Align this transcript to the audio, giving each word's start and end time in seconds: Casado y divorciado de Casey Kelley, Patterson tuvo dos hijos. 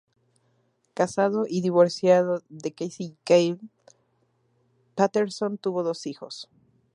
Casado 0.95 1.45
y 1.47 1.61
divorciado 1.61 2.41
de 2.49 2.71
Casey 2.73 3.15
Kelley, 3.23 3.59
Patterson 4.95 5.59
tuvo 5.59 5.83
dos 5.83 6.07
hijos. 6.07 6.49